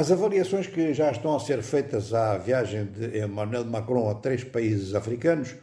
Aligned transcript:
As 0.00 0.10
avaliações 0.10 0.66
que 0.66 0.94
já 0.94 1.10
estão 1.10 1.36
a 1.36 1.40
ser 1.40 1.62
feitas 1.62 2.14
à 2.14 2.38
viagem 2.38 2.86
de 2.86 3.18
Emmanuel 3.18 3.66
Macron 3.66 4.08
a 4.08 4.14
três 4.14 4.42
países 4.42 4.94
africanos, 4.94 5.54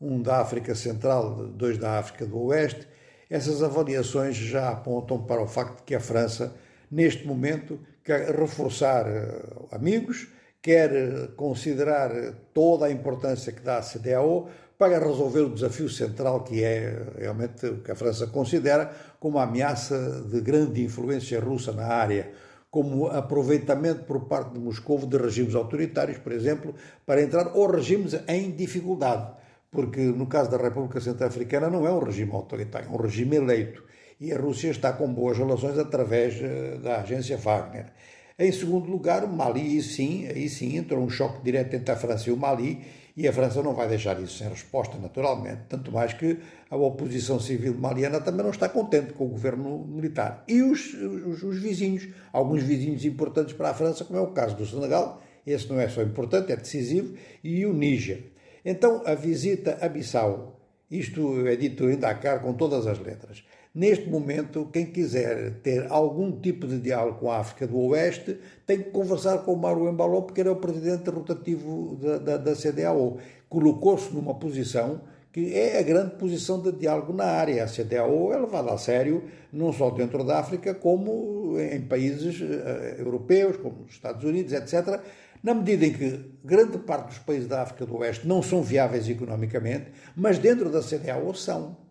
um 0.00 0.20
da 0.20 0.40
África 0.40 0.74
Central, 0.74 1.46
dois 1.46 1.78
da 1.78 2.00
África 2.00 2.26
do 2.26 2.36
Oeste, 2.46 2.88
essas 3.30 3.62
avaliações 3.62 4.34
já 4.34 4.70
apontam 4.70 5.22
para 5.22 5.40
o 5.40 5.46
facto 5.46 5.76
de 5.76 5.82
que 5.84 5.94
a 5.94 6.00
França, 6.00 6.56
neste 6.90 7.24
momento, 7.24 7.78
quer 8.02 8.34
reforçar 8.34 9.06
eh, 9.06 9.42
amigos, 9.70 10.26
quer 10.60 10.92
eh, 10.92 11.28
considerar 11.36 12.10
toda 12.52 12.86
a 12.86 12.90
importância 12.90 13.52
que 13.52 13.62
dá 13.62 13.78
à 13.78 13.80
CDAO 13.80 14.48
para 14.76 14.98
resolver 14.98 15.42
o 15.42 15.54
desafio 15.54 15.88
central 15.88 16.42
que 16.42 16.64
é 16.64 17.00
realmente 17.16 17.64
o 17.66 17.80
que 17.80 17.92
a 17.92 17.94
França 17.94 18.26
considera 18.26 18.90
como 19.20 19.36
uma 19.36 19.44
ameaça 19.44 20.24
de 20.28 20.40
grande 20.40 20.82
influência 20.82 21.38
russa 21.38 21.70
na 21.70 21.86
área 21.86 22.32
como 22.74 23.06
aproveitamento 23.06 24.02
por 24.02 24.24
parte 24.24 24.54
de 24.54 24.58
Moscou 24.58 24.98
de 25.06 25.16
regimes 25.16 25.54
autoritários, 25.54 26.18
por 26.18 26.32
exemplo, 26.32 26.74
para 27.06 27.22
entrar 27.22 27.56
ou 27.56 27.70
regimes 27.70 28.16
em 28.26 28.50
dificuldade, 28.50 29.30
porque 29.70 30.00
no 30.00 30.26
caso 30.26 30.50
da 30.50 30.56
República 30.56 31.00
Centro-Africana 31.00 31.70
não 31.70 31.86
é 31.86 31.92
um 31.92 32.00
regime 32.00 32.32
autoritário, 32.32 32.88
é 32.88 32.90
um 32.90 32.96
regime 32.96 33.36
eleito, 33.36 33.84
e 34.20 34.32
a 34.32 34.40
Rússia 34.40 34.70
está 34.70 34.92
com 34.92 35.06
boas 35.06 35.38
relações 35.38 35.78
através 35.78 36.34
eh, 36.42 36.76
da 36.82 36.96
agência 36.96 37.36
Wagner. 37.36 37.92
Em 38.36 38.50
segundo 38.50 38.90
lugar, 38.90 39.22
o 39.22 39.28
Mali, 39.28 39.80
sim, 39.80 40.26
aí 40.26 40.48
sim 40.48 40.76
entrou 40.76 41.00
um 41.00 41.08
choque 41.08 41.44
direto 41.44 41.76
entre 41.76 41.92
a 41.92 41.96
França 41.96 42.28
e 42.28 42.32
o 42.32 42.36
Mali, 42.36 42.80
e 43.16 43.28
a 43.28 43.32
França 43.32 43.62
não 43.62 43.74
vai 43.74 43.88
deixar 43.88 44.20
isso 44.20 44.38
sem 44.38 44.48
resposta, 44.48 44.98
naturalmente. 44.98 45.62
Tanto 45.68 45.92
mais 45.92 46.12
que 46.12 46.38
a 46.68 46.76
oposição 46.76 47.38
civil 47.38 47.74
maliana 47.74 48.20
também 48.20 48.42
não 48.42 48.50
está 48.50 48.68
contente 48.68 49.12
com 49.12 49.26
o 49.26 49.28
governo 49.28 49.86
militar. 49.86 50.42
E 50.48 50.62
os, 50.62 50.92
os, 50.94 51.42
os 51.44 51.58
vizinhos, 51.58 52.08
alguns 52.32 52.62
vizinhos 52.62 53.04
importantes 53.04 53.54
para 53.54 53.70
a 53.70 53.74
França, 53.74 54.04
como 54.04 54.18
é 54.18 54.22
o 54.22 54.32
caso 54.32 54.56
do 54.56 54.66
Senegal, 54.66 55.22
esse 55.46 55.68
não 55.68 55.78
é 55.78 55.88
só 55.88 56.02
importante, 56.02 56.50
é 56.50 56.56
decisivo, 56.56 57.14
e 57.42 57.64
o 57.64 57.72
Níger. 57.72 58.32
Então, 58.64 59.02
a 59.06 59.14
visita 59.14 59.78
a 59.80 59.88
Bissau, 59.88 60.60
isto 60.90 61.46
é 61.46 61.54
dito 61.54 61.88
em 61.88 61.96
Dakar 61.96 62.40
com 62.40 62.54
todas 62.54 62.86
as 62.86 62.98
letras, 62.98 63.44
Neste 63.74 64.08
momento, 64.08 64.68
quem 64.72 64.86
quiser 64.86 65.54
ter 65.54 65.90
algum 65.90 66.30
tipo 66.30 66.64
de 66.64 66.78
diálogo 66.78 67.18
com 67.18 67.30
a 67.32 67.38
África 67.38 67.66
do 67.66 67.76
Oeste 67.88 68.38
tem 68.64 68.78
que 68.78 68.90
conversar 68.90 69.38
com 69.38 69.52
o 69.52 69.56
Mauro 69.56 69.88
Embaló, 69.88 70.20
porque 70.20 70.42
era 70.42 70.52
o 70.52 70.56
presidente 70.56 71.10
rotativo 71.10 71.96
da, 71.96 72.18
da, 72.18 72.36
da 72.36 72.54
CDAO. 72.54 73.18
Colocou-se 73.48 74.14
numa 74.14 74.34
posição 74.34 75.00
que 75.32 75.52
é 75.52 75.80
a 75.80 75.82
grande 75.82 76.14
posição 76.14 76.62
de 76.62 76.70
diálogo 76.70 77.12
na 77.12 77.24
área. 77.24 77.64
A 77.64 77.66
CDAO 77.66 78.32
é 78.32 78.38
levada 78.38 78.72
a 78.72 78.78
sério 78.78 79.24
não 79.52 79.72
só 79.72 79.90
dentro 79.90 80.22
da 80.22 80.38
África, 80.38 80.72
como 80.72 81.58
em 81.58 81.80
países 81.80 82.40
uh, 82.40 83.00
europeus, 83.00 83.56
como 83.56 83.82
os 83.88 83.94
Estados 83.94 84.22
Unidos, 84.22 84.52
etc., 84.52 85.00
na 85.42 85.52
medida 85.52 85.84
em 85.84 85.92
que 85.92 86.20
grande 86.44 86.78
parte 86.78 87.08
dos 87.08 87.18
países 87.18 87.48
da 87.48 87.62
África 87.62 87.84
do 87.84 87.96
Oeste 87.96 88.28
não 88.28 88.40
são 88.40 88.62
viáveis 88.62 89.08
economicamente, 89.08 89.86
mas 90.14 90.38
dentro 90.38 90.70
da 90.70 90.80
CDAO 90.80 91.34
são. 91.34 91.83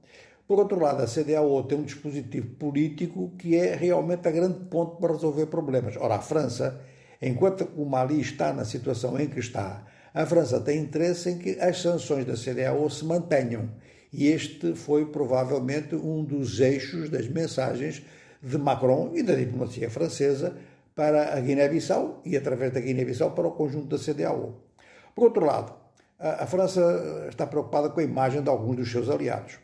Por 0.45 0.59
outro 0.59 0.77
lado, 0.77 1.01
a 1.01 1.07
CDAO 1.07 1.63
tem 1.63 1.77
um 1.77 1.83
dispositivo 1.83 2.55
político 2.55 3.31
que 3.37 3.55
é 3.55 3.75
realmente 3.75 4.27
a 4.27 4.31
grande 4.31 4.59
ponto 4.65 4.97
para 4.97 5.13
resolver 5.13 5.45
problemas. 5.45 5.95
Ora, 5.97 6.15
a 6.15 6.21
França, 6.21 6.81
enquanto 7.21 7.69
o 7.77 7.85
Mali 7.85 8.19
está 8.19 8.51
na 8.51 8.65
situação 8.65 9.17
em 9.17 9.27
que 9.27 9.39
está, 9.39 9.85
a 10.13 10.25
França 10.25 10.59
tem 10.59 10.79
interesse 10.79 11.29
em 11.29 11.37
que 11.37 11.57
as 11.59 11.81
sanções 11.81 12.25
da 12.25 12.33
CDAO 12.33 12.89
se 12.89 13.05
mantenham. 13.05 13.69
E 14.11 14.27
este 14.27 14.75
foi 14.75 15.05
provavelmente 15.05 15.95
um 15.95 16.23
dos 16.23 16.59
eixos 16.59 17.09
das 17.09 17.27
mensagens 17.27 18.03
de 18.41 18.57
Macron 18.57 19.11
e 19.15 19.23
da 19.23 19.33
diplomacia 19.35 19.89
francesa 19.89 20.55
para 20.93 21.35
a 21.35 21.39
Guiné-Bissau 21.39 22.21
e, 22.25 22.35
através 22.35 22.73
da 22.73 22.81
Guiné-Bissau, 22.81 23.31
para 23.31 23.47
o 23.47 23.51
conjunto 23.51 23.87
da 23.87 23.97
CDAO. 23.97 24.61
Por 25.15 25.23
outro 25.23 25.45
lado, 25.45 25.73
a 26.19 26.45
França 26.45 27.27
está 27.29 27.47
preocupada 27.47 27.89
com 27.89 28.01
a 28.01 28.03
imagem 28.03 28.43
de 28.43 28.49
alguns 28.49 28.75
dos 28.75 28.91
seus 28.91 29.09
aliados. 29.09 29.62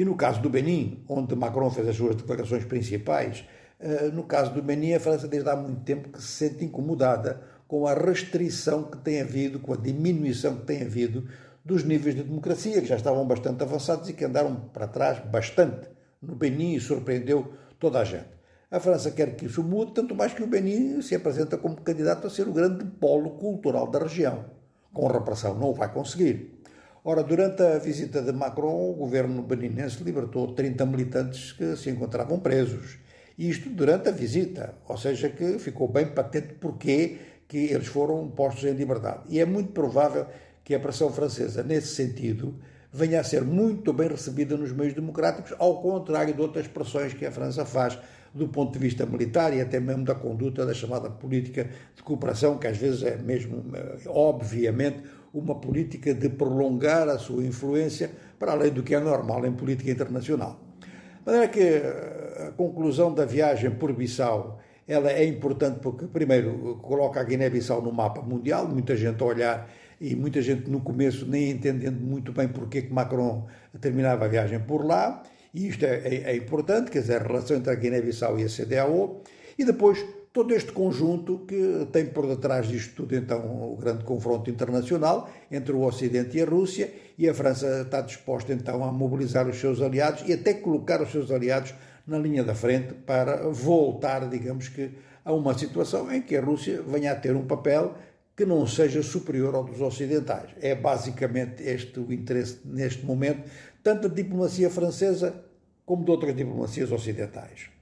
E 0.00 0.04
no 0.04 0.16
caso 0.16 0.40
do 0.40 0.48
Benin, 0.48 1.04
onde 1.06 1.36
Macron 1.36 1.70
fez 1.70 1.86
as 1.86 1.94
suas 1.94 2.16
declarações 2.16 2.64
principais, 2.64 3.44
eh, 3.78 4.10
no 4.10 4.22
caso 4.22 4.50
do 4.50 4.62
Benin, 4.62 4.94
a 4.94 4.98
França 4.98 5.28
desde 5.28 5.50
há 5.50 5.54
muito 5.54 5.82
tempo 5.82 6.08
que 6.08 6.22
se 6.22 6.48
sente 6.48 6.64
incomodada 6.64 7.42
com 7.68 7.86
a 7.86 7.92
restrição 7.92 8.84
que 8.84 8.96
tem 8.96 9.20
havido, 9.20 9.60
com 9.60 9.74
a 9.74 9.76
diminuição 9.76 10.56
que 10.56 10.64
tem 10.64 10.80
havido 10.80 11.28
dos 11.62 11.84
níveis 11.84 12.14
de 12.14 12.22
democracia, 12.22 12.80
que 12.80 12.86
já 12.86 12.96
estavam 12.96 13.26
bastante 13.26 13.62
avançados 13.62 14.08
e 14.08 14.14
que 14.14 14.24
andaram 14.24 14.70
para 14.72 14.88
trás 14.88 15.18
bastante 15.18 15.86
no 16.22 16.34
Benin 16.34 16.76
e 16.76 16.80
surpreendeu 16.80 17.52
toda 17.78 18.00
a 18.00 18.04
gente. 18.04 18.30
A 18.70 18.80
França 18.80 19.10
quer 19.10 19.36
que 19.36 19.44
isso 19.44 19.62
mude, 19.62 19.92
tanto 19.92 20.14
mais 20.14 20.32
que 20.32 20.42
o 20.42 20.46
Benin 20.46 21.02
se 21.02 21.14
apresenta 21.14 21.58
como 21.58 21.76
candidato 21.76 22.26
a 22.26 22.30
ser 22.30 22.48
o 22.48 22.54
grande 22.54 22.86
polo 22.86 23.32
cultural 23.32 23.86
da 23.86 23.98
região. 23.98 24.46
Com 24.94 25.08
repressão 25.08 25.54
não 25.58 25.68
o 25.68 25.74
vai 25.74 25.92
conseguir. 25.92 26.58
Ora, 27.02 27.22
durante 27.22 27.62
a 27.62 27.78
visita 27.78 28.20
de 28.20 28.30
Macron, 28.30 28.90
o 28.90 28.94
governo 28.94 29.42
beninense 29.42 30.04
libertou 30.04 30.52
30 30.52 30.84
militantes 30.84 31.52
que 31.52 31.74
se 31.74 31.88
encontravam 31.88 32.38
presos. 32.38 32.98
Isto 33.38 33.70
durante 33.70 34.10
a 34.10 34.12
visita, 34.12 34.74
ou 34.86 34.98
seja, 34.98 35.30
que 35.30 35.58
ficou 35.58 35.88
bem 35.88 36.08
patente 36.08 36.54
porque 36.60 37.16
que 37.48 37.56
eles 37.56 37.86
foram 37.86 38.28
postos 38.28 38.64
em 38.64 38.72
liberdade. 38.72 39.22
E 39.30 39.40
é 39.40 39.46
muito 39.46 39.72
provável 39.72 40.26
que 40.62 40.74
a 40.74 40.78
pressão 40.78 41.10
francesa, 41.10 41.62
nesse 41.62 41.94
sentido, 41.94 42.54
venha 42.92 43.20
a 43.20 43.24
ser 43.24 43.42
muito 43.42 43.94
bem 43.94 44.08
recebida 44.08 44.54
nos 44.54 44.70
meios 44.70 44.92
democráticos, 44.92 45.54
ao 45.58 45.80
contrário 45.80 46.34
de 46.34 46.40
outras 46.40 46.68
pressões 46.68 47.14
que 47.14 47.24
a 47.24 47.32
França 47.32 47.64
faz 47.64 47.98
do 48.34 48.46
ponto 48.46 48.74
de 48.74 48.78
vista 48.78 49.06
militar 49.06 49.56
e 49.56 49.60
até 49.60 49.80
mesmo 49.80 50.04
da 50.04 50.14
conduta 50.14 50.64
da 50.66 50.74
chamada 50.74 51.10
política 51.10 51.68
de 51.96 52.02
cooperação, 52.02 52.58
que 52.58 52.66
às 52.66 52.76
vezes 52.76 53.02
é 53.02 53.16
mesmo, 53.16 53.64
eh, 53.74 53.96
obviamente, 54.06 55.02
uma 55.32 55.54
política 55.54 56.12
de 56.12 56.28
prolongar 56.28 57.08
a 57.08 57.18
sua 57.18 57.44
influência 57.44 58.10
para 58.38 58.52
além 58.52 58.72
do 58.72 58.82
que 58.82 58.94
é 58.94 59.00
normal 59.00 59.46
em 59.46 59.52
política 59.52 59.90
internacional. 59.90 60.58
De 60.80 61.26
maneira 61.26 61.48
que 61.48 61.60
eh, 61.60 62.46
a 62.48 62.50
conclusão 62.52 63.14
da 63.14 63.24
viagem 63.24 63.70
por 63.70 63.92
Bissau 63.92 64.58
ela 64.90 65.12
é 65.12 65.24
importante 65.24 65.78
porque, 65.78 66.06
primeiro, 66.06 66.80
coloca 66.82 67.20
a 67.20 67.22
Guiné-Bissau 67.22 67.80
no 67.80 67.92
mapa 67.92 68.22
mundial, 68.22 68.66
muita 68.66 68.96
gente 68.96 69.22
a 69.22 69.26
olhar 69.26 69.70
e 70.00 70.16
muita 70.16 70.42
gente 70.42 70.68
no 70.68 70.80
começo 70.80 71.24
nem 71.26 71.50
entendendo 71.50 72.00
muito 72.00 72.32
bem 72.32 72.48
porque 72.48 72.82
que 72.82 72.92
Macron 72.92 73.46
terminava 73.80 74.24
a 74.24 74.28
viagem 74.28 74.58
por 74.58 74.84
lá, 74.84 75.22
e 75.54 75.68
isto 75.68 75.84
é, 75.84 76.00
é, 76.04 76.14
é 76.32 76.36
importante, 76.36 76.90
quer 76.90 77.02
dizer, 77.02 77.20
a 77.20 77.24
relação 77.24 77.56
entre 77.56 77.70
a 77.70 77.74
Guiné-Bissau 77.76 78.36
e 78.40 78.44
a 78.44 78.48
CDAO, 78.48 79.22
e 79.56 79.64
depois 79.64 80.04
todo 80.32 80.54
este 80.54 80.72
conjunto 80.72 81.40
que 81.40 81.88
tem 81.92 82.06
por 82.06 82.26
detrás 82.26 82.68
disto 82.68 82.94
tudo 82.94 83.16
então 83.16 83.72
o 83.72 83.76
grande 83.76 84.04
confronto 84.04 84.48
internacional 84.48 85.28
entre 85.50 85.72
o 85.72 85.82
Ocidente 85.82 86.38
e 86.38 86.42
a 86.42 86.46
Rússia 86.46 86.92
e 87.18 87.28
a 87.28 87.34
França 87.34 87.82
está 87.82 88.00
disposta 88.00 88.52
então 88.52 88.84
a 88.84 88.92
mobilizar 88.92 89.48
os 89.48 89.58
seus 89.58 89.82
aliados 89.82 90.22
e 90.28 90.32
até 90.32 90.54
colocar 90.54 91.02
os 91.02 91.10
seus 91.10 91.30
aliados 91.30 91.74
na 92.06 92.18
linha 92.18 92.44
da 92.44 92.54
frente 92.54 92.94
para 92.94 93.48
voltar, 93.50 94.28
digamos 94.28 94.68
que, 94.68 94.90
a 95.24 95.32
uma 95.32 95.56
situação 95.56 96.10
em 96.12 96.22
que 96.22 96.36
a 96.36 96.40
Rússia 96.40 96.82
venha 96.82 97.12
a 97.12 97.14
ter 97.14 97.36
um 97.36 97.46
papel 97.46 97.94
que 98.36 98.44
não 98.44 98.66
seja 98.66 99.02
superior 99.02 99.54
ao 99.54 99.64
dos 99.64 99.80
ocidentais. 99.80 100.50
É 100.60 100.74
basicamente 100.74 101.62
este 101.62 102.00
o 102.00 102.12
interesse 102.12 102.60
neste 102.64 103.04
momento, 103.04 103.48
tanto 103.82 104.08
da 104.08 104.14
diplomacia 104.14 104.70
francesa 104.70 105.44
como 105.84 106.04
de 106.04 106.10
outras 106.10 106.34
diplomacias 106.34 106.90
ocidentais. 106.90 107.79